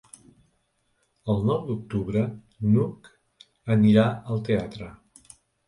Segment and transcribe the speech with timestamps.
[1.33, 2.25] El nou d'octubre
[2.71, 3.13] n'Hug
[3.77, 4.93] anirà al teatre.